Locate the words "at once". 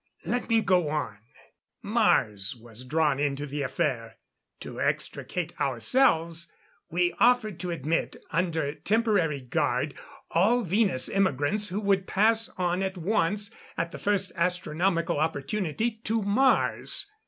12.81-13.51